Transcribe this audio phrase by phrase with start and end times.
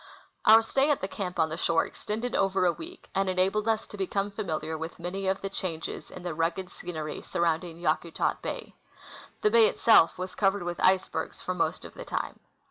[0.47, 3.85] Our stay at the camp on the shore extended OA^er a Aveek, and enabled us
[3.85, 8.73] to become familiar Avith many of the changes in the rugged scenery surrounding Yakutat bay.
[9.43, 12.39] The bay itself Avas covered with icebergs for most of the time.